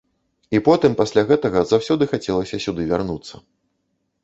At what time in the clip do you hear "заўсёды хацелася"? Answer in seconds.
1.73-2.63